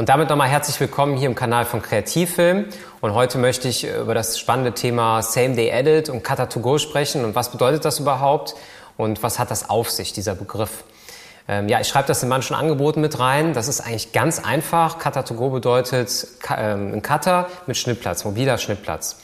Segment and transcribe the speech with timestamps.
[0.00, 2.64] Und damit nochmal herzlich willkommen hier im Kanal von Kreativfilm.
[3.02, 6.78] Und heute möchte ich über das spannende Thema Same Day Edit und Cutter to Go
[6.78, 7.22] sprechen.
[7.22, 8.54] Und was bedeutet das überhaupt?
[8.96, 10.84] Und was hat das auf sich, dieser Begriff?
[11.46, 13.52] Ähm, ja, ich schreibe das in manchen Angeboten mit rein.
[13.52, 14.98] Das ist eigentlich ganz einfach.
[14.98, 19.18] Cutter to Go bedeutet ähm, ein Cutter mit Schnittplatz, mobiler Schnittplatz.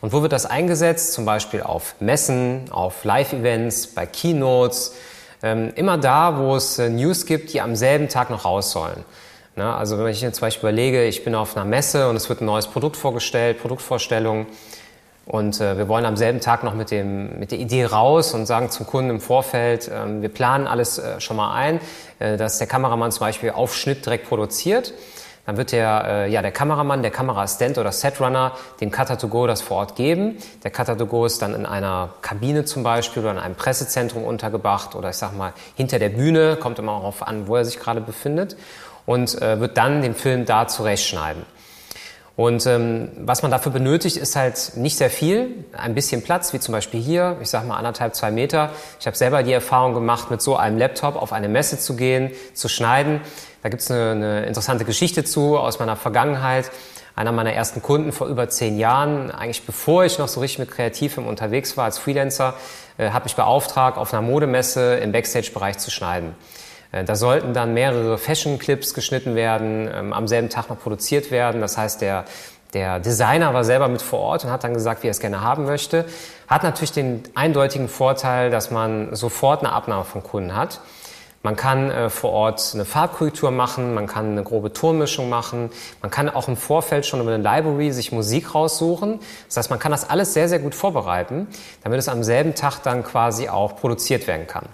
[0.00, 1.12] Und wo wird das eingesetzt?
[1.12, 4.94] Zum Beispiel auf Messen, auf Live-Events, bei Keynotes.
[5.42, 9.04] Ähm, immer da, wo es äh, News gibt, die am selben Tag noch raus sollen.
[9.54, 12.28] Na, also wenn ich mir zum Beispiel überlege, ich bin auf einer Messe und es
[12.28, 14.46] wird ein neues Produkt vorgestellt, Produktvorstellung,
[15.24, 18.46] und äh, wir wollen am selben Tag noch mit, dem, mit der Idee raus und
[18.46, 21.80] sagen zum Kunden im Vorfeld, äh, wir planen alles äh, schon mal ein,
[22.18, 24.92] äh, dass der Kameramann zum Beispiel auf Schnitt direkt produziert.
[25.44, 29.46] Dann wird der, äh, ja, der Kameramann, der Kameraassistent oder Setrunner dem Cutter to Go
[29.48, 30.36] das vor Ort geben.
[30.62, 34.24] Der Cutter to Go ist dann in einer Kabine zum Beispiel oder in einem Pressezentrum
[34.24, 37.80] untergebracht oder ich sag mal hinter der Bühne, kommt immer darauf an, wo er sich
[37.80, 38.56] gerade befindet
[39.04, 41.44] und äh, wird dann den Film da zurechtschneiden.
[42.34, 45.64] Und ähm, was man dafür benötigt, ist halt nicht sehr viel.
[45.76, 48.70] Ein bisschen Platz, wie zum Beispiel hier, ich sage mal anderthalb, zwei Meter.
[48.98, 52.30] Ich habe selber die Erfahrung gemacht, mit so einem Laptop auf eine Messe zu gehen,
[52.54, 53.20] zu schneiden.
[53.62, 56.70] Da gibt's eine, eine interessante Geschichte zu aus meiner Vergangenheit.
[57.14, 60.70] Einer meiner ersten Kunden vor über zehn Jahren, eigentlich bevor ich noch so richtig mit
[60.70, 62.54] Kreativem unterwegs war als Freelancer,
[62.96, 66.34] äh, hat mich beauftragt, auf einer Modemesse im Backstage-Bereich zu schneiden.
[66.92, 71.60] Äh, da sollten dann mehrere Fashion-Clips geschnitten werden, ähm, am selben Tag noch produziert werden.
[71.60, 72.24] Das heißt, der,
[72.74, 75.40] der Designer war selber mit vor Ort und hat dann gesagt, wie er es gerne
[75.40, 76.04] haben möchte.
[76.46, 80.80] Hat natürlich den eindeutigen Vorteil, dass man sofort eine Abnahme vom Kunden hat.
[81.44, 85.70] Man kann äh, vor Ort eine Farbkorrektur machen, man kann eine grobe Tonmischung machen,
[86.00, 89.18] man kann auch im Vorfeld schon über eine Library sich Musik raussuchen.
[89.48, 91.48] Das heißt, man kann das alles sehr, sehr gut vorbereiten,
[91.82, 94.66] damit es am selben Tag dann quasi auch produziert werden kann.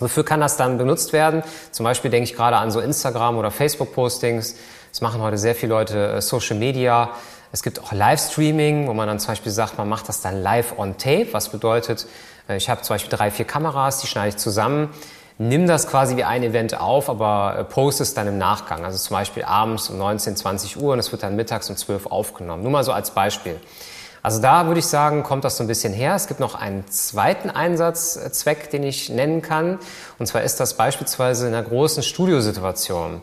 [0.00, 1.42] Wofür kann das dann benutzt werden?
[1.70, 4.56] Zum Beispiel denke ich gerade an so Instagram- oder Facebook-Postings.
[4.90, 7.10] Das machen heute sehr viele Leute äh, Social Media.
[7.52, 10.78] Es gibt auch Livestreaming, wo man dann zum Beispiel sagt, man macht das dann live
[10.78, 12.06] on tape, was bedeutet,
[12.48, 14.90] äh, ich habe zum Beispiel drei, vier Kameras, die schneide ich zusammen,
[15.38, 18.84] nimm das quasi wie ein Event auf, aber äh, poste es dann im Nachgang.
[18.84, 22.06] Also zum Beispiel abends um 19, 20 Uhr und es wird dann mittags um 12
[22.06, 22.62] aufgenommen.
[22.62, 23.58] Nur mal so als Beispiel.
[24.22, 26.14] Also da würde ich sagen, kommt das so ein bisschen her.
[26.14, 29.78] Es gibt noch einen zweiten Einsatzzweck, den ich nennen kann.
[30.18, 33.22] Und zwar ist das beispielsweise in einer großen Studiosituation.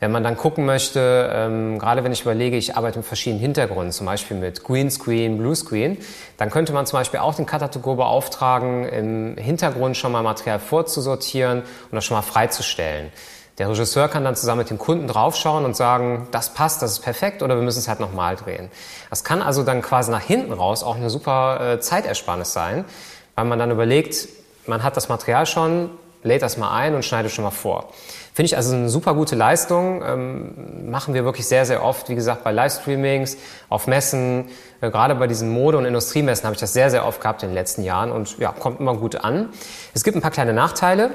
[0.00, 3.92] Wenn man dann gucken möchte, ähm, gerade wenn ich überlege, ich arbeite mit verschiedenen Hintergründen,
[3.92, 5.98] zum Beispiel mit Greenscreen, Bluescreen,
[6.36, 11.60] dann könnte man zum Beispiel auch den Cutter beauftragen, im Hintergrund schon mal Material vorzusortieren
[11.60, 13.12] und das schon mal freizustellen.
[13.58, 17.00] Der Regisseur kann dann zusammen mit dem Kunden draufschauen und sagen, das passt, das ist
[17.00, 18.68] perfekt oder wir müssen es halt nochmal drehen.
[19.10, 22.84] Das kann also dann quasi nach hinten raus auch eine super äh, Zeitersparnis sein,
[23.36, 24.28] weil man dann überlegt,
[24.66, 25.90] man hat das Material schon,
[26.24, 27.90] lädt das mal ein und schneidet schon mal vor.
[28.32, 30.02] Finde ich also eine super gute Leistung.
[30.04, 33.36] Ähm, machen wir wirklich sehr, sehr oft, wie gesagt, bei Livestreamings,
[33.68, 34.48] auf Messen,
[34.80, 37.50] äh, gerade bei diesen Mode- und Industriemessen habe ich das sehr, sehr oft gehabt in
[37.50, 39.50] den letzten Jahren und ja, kommt immer gut an.
[39.92, 41.12] Es gibt ein paar kleine Nachteile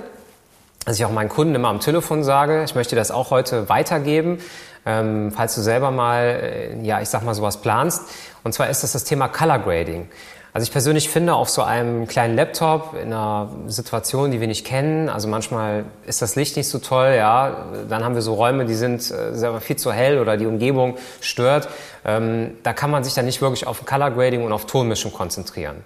[0.90, 2.64] was ich auch meinen Kunden immer am Telefon sage.
[2.64, 4.40] Ich möchte das auch heute weitergeben,
[4.88, 8.06] ähm, falls du selber mal, äh, ja, ich sag mal sowas planst.
[8.44, 10.10] Und zwar ist das das Thema Color Grading.
[10.52, 14.66] Also ich persönlich finde auf so einem kleinen Laptop in einer Situation, die wir nicht
[14.66, 18.66] kennen, also manchmal ist das Licht nicht so toll, ja, dann haben wir so Räume,
[18.66, 21.70] die sind äh, viel zu hell oder die Umgebung stört.
[22.04, 25.84] Ähm, da kann man sich dann nicht wirklich auf Color Grading und auf Tonmischung konzentrieren.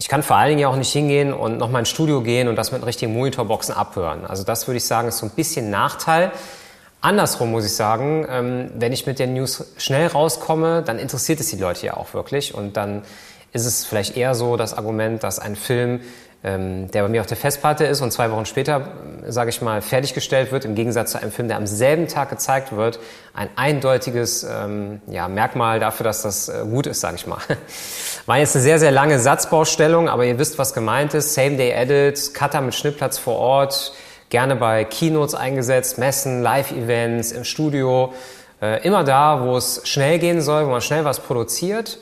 [0.00, 2.56] Ich kann vor allen Dingen ja auch nicht hingehen und nochmal ins Studio gehen und
[2.56, 4.24] das mit richtigen Monitorboxen abhören.
[4.24, 6.32] Also das würde ich sagen, ist so ein bisschen Nachteil.
[7.02, 11.48] Andersrum muss ich sagen, ähm, wenn ich mit den News schnell rauskomme, dann interessiert es
[11.50, 13.02] die Leute ja auch wirklich und dann
[13.52, 16.00] ist es vielleicht eher so das Argument, dass ein Film,
[16.42, 18.88] ähm, der bei mir auf der Festplatte ist und zwei Wochen später,
[19.26, 22.74] sage ich mal, fertiggestellt wird, im Gegensatz zu einem Film, der am selben Tag gezeigt
[22.74, 23.00] wird,
[23.34, 27.40] ein eindeutiges ähm, ja, Merkmal dafür, dass das äh, gut ist, sage ich mal.
[28.26, 31.34] War jetzt eine sehr, sehr lange Satzbaustellung, aber ihr wisst, was gemeint ist.
[31.34, 33.92] Same Day Edit, Cutter mit Schnittplatz vor Ort,
[34.28, 38.12] gerne bei Keynotes eingesetzt, Messen, Live-Events, im Studio,
[38.60, 41.98] äh, immer da, wo es schnell gehen soll, wo man schnell was produziert.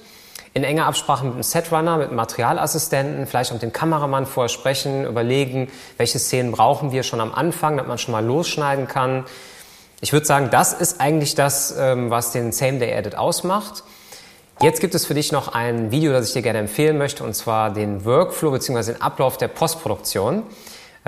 [0.54, 4.48] In enger Absprache mit einem Setrunner, mit einem Materialassistenten, vielleicht auch mit dem Kameramann vorher
[4.48, 9.24] sprechen, überlegen, welche Szenen brauchen wir schon am Anfang, damit man schon mal losschneiden kann.
[10.00, 13.84] Ich würde sagen, das ist eigentlich das, ähm, was den Same-Day-Edit ausmacht.
[14.60, 17.32] Jetzt gibt es für dich noch ein Video, das ich dir gerne empfehlen möchte, und
[17.34, 18.93] zwar den Workflow bzw.
[18.93, 20.43] den Ablauf der Postproduktion.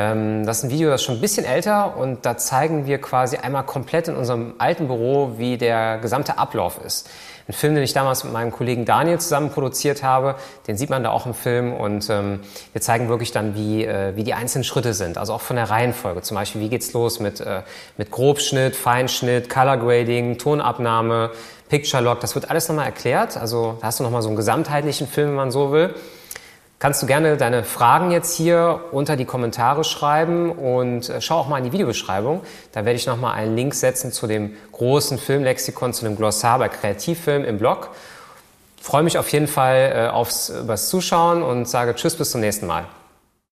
[0.00, 2.98] Ähm, das ist ein Video, das ist schon ein bisschen älter und da zeigen wir
[3.02, 7.10] quasi einmal komplett in unserem alten Büro, wie der gesamte Ablauf ist.
[7.46, 10.36] Ein Film, den ich damals mit meinem Kollegen Daniel zusammen produziert habe,
[10.66, 12.40] den sieht man da auch im Film und ähm,
[12.72, 15.68] wir zeigen wirklich dann, wie, äh, wie die einzelnen Schritte sind, also auch von der
[15.68, 16.22] Reihenfolge.
[16.22, 17.60] Zum Beispiel, wie geht's los mit, äh,
[17.98, 21.30] mit Grobschnitt, Feinschnitt, Color Grading, Tonabnahme,
[21.68, 23.36] Picture Lock, das wird alles nochmal erklärt.
[23.36, 25.94] Also da hast du nochmal so einen gesamtheitlichen Film, wenn man so will
[26.80, 31.46] kannst du gerne deine Fragen jetzt hier unter die Kommentare schreiben und äh, schau auch
[31.46, 32.40] mal in die Videobeschreibung.
[32.72, 36.68] Da werde ich nochmal einen Link setzen zu dem großen Filmlexikon, zu dem Glossar bei
[36.68, 37.90] Kreativfilm im Blog.
[38.80, 42.66] freue mich auf jeden Fall äh, aufs, übers Zuschauen und sage Tschüss bis zum nächsten
[42.66, 42.86] Mal.